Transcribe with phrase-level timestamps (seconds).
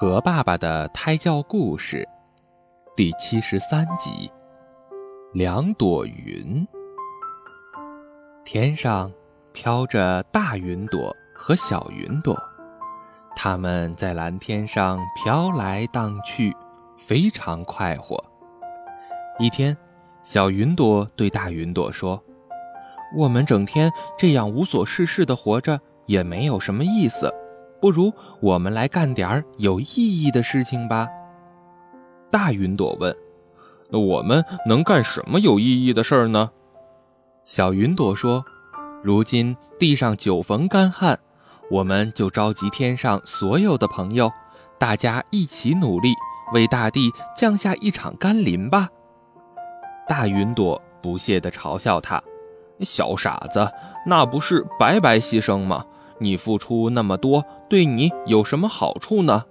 [0.00, 2.08] 和爸爸的胎教故事，
[2.96, 4.32] 第七十三集。
[5.34, 6.66] 两朵云，
[8.42, 9.12] 天上
[9.52, 12.34] 飘着大云朵和小云朵，
[13.36, 16.56] 它们在蓝天上飘来荡去，
[16.96, 18.18] 非常快活。
[19.38, 19.76] 一天，
[20.22, 22.18] 小云朵对大云朵说
[23.14, 27.30] ：“我们整天这样无所事事的活着，也没有什么意思。”
[27.80, 31.08] 不如我们来干点儿有意义的事情吧。
[32.30, 33.16] 大云朵问
[33.90, 36.50] ：“那我们能干什么有意义的事儿呢？”
[37.44, 38.44] 小云朵说
[39.02, 41.18] ：“如今地上久逢干旱，
[41.70, 44.30] 我们就召集天上所有的朋友，
[44.78, 46.12] 大家一起努力，
[46.52, 48.88] 为大地降下一场甘霖吧。”
[50.06, 52.22] 大云朵不屑地嘲笑他
[52.80, 53.66] ：“小傻子，
[54.06, 55.84] 那不是白白牺牲吗？”
[56.22, 59.44] 你付出那么多，对你有什么好处呢？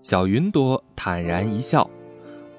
[0.00, 1.90] 小云朵坦然一笑，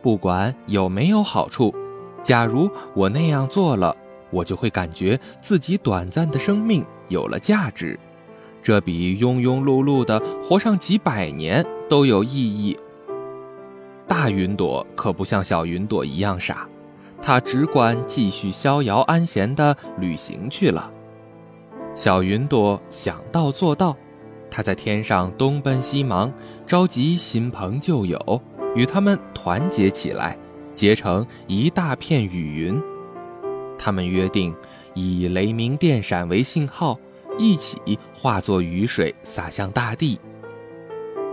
[0.02, 1.74] 不管有没有好处，
[2.22, 3.96] 假如我那样做了，
[4.32, 7.98] 我就会感觉自己短暂的生命有了价值，
[8.62, 12.78] 这比庸庸碌碌的活上几百年都有意义。
[14.06, 16.68] 大云朵可不像小云朵一样傻，
[17.22, 20.92] 他只管继续逍遥安闲的旅行去了。
[21.96, 23.96] 小云朵想到做到，
[24.56, 26.32] 他在天上东奔西忙，
[26.66, 28.42] 召集新朋旧友，
[28.74, 30.38] 与他们团结起来，
[30.74, 32.82] 结成一大片雨云。
[33.78, 34.56] 他们约定
[34.94, 36.98] 以雷鸣电闪为信号，
[37.38, 40.18] 一起化作雨水洒向大地。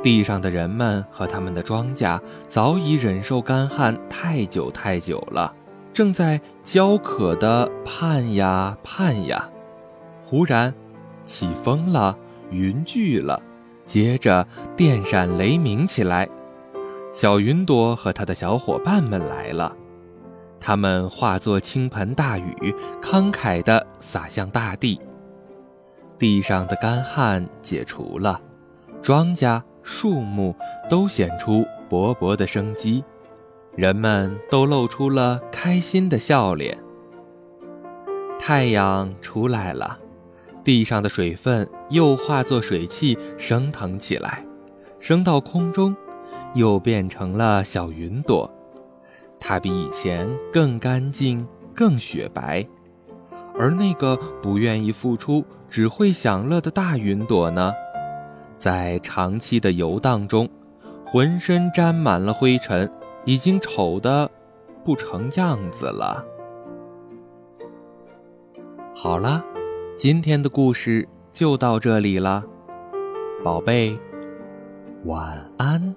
[0.03, 5.55] 地上的人们和他们的庄稼早已忍受干旱太久太久了，
[5.93, 9.48] 正在焦渴地盼呀盼呀。
[10.25, 10.75] 忽然，
[11.25, 12.19] 起风了，
[12.53, 13.42] 云聚了，
[13.84, 16.28] 接着电闪雷鸣起来。
[17.12, 19.75] 小云朵和他的小伙伴们来了，
[20.61, 25.00] 他们化作倾盆大雨，慷慨地洒向大地。
[26.19, 28.41] 地上的干旱解除了，
[29.03, 30.55] 庄稼、树木
[30.88, 33.03] 都显出勃勃的生机，
[33.76, 36.78] 人们都露出了开心的笑脸。
[38.38, 39.99] 太阳出来了。
[40.65, 44.45] 地上的水分又化作水汽升腾起来，
[45.00, 45.95] 升到空中，
[46.55, 48.50] 又变成了小云朵。
[49.41, 52.67] 它比以前更干净、更雪白。
[53.59, 57.73] 而那个不愿意付出、只会享乐的大云朵呢，
[58.56, 60.49] 在长期的游荡中，
[61.05, 62.91] 浑身沾满了灰尘，
[63.25, 64.31] 已经丑得
[64.84, 66.25] 不成样子了。
[68.94, 69.44] 好了。
[70.02, 72.42] 今天的故事就到这里了，
[73.44, 73.96] 宝贝，
[75.04, 75.94] 晚安。